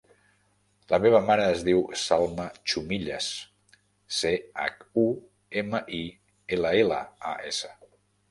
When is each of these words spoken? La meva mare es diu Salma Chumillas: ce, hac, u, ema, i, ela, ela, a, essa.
La 0.91 0.97
meva 1.01 1.17
mare 1.25 1.43
es 1.55 1.59
diu 1.67 1.81
Salma 2.03 2.45
Chumillas: 2.71 3.27
ce, 4.21 4.33
hac, 4.63 4.81
u, 5.01 5.05
ema, 5.63 5.83
i, 6.01 6.03
ela, 6.57 6.73
ela, 6.85 7.01
a, 7.33 7.35
essa. 7.53 7.71